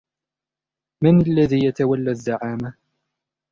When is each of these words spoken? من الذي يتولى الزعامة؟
من 1.03 1.21
الذي 1.21 1.65
يتولى 1.65 2.11
الزعامة؟ 2.11 2.73